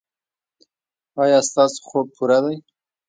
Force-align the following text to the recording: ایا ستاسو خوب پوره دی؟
ایا 1.21 1.39
ستاسو 1.49 1.79
خوب 1.87 2.05
پوره 2.15 2.39
دی؟ 2.43 2.55